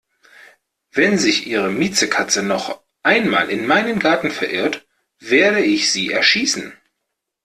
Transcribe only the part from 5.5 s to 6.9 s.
ich sie erschießen!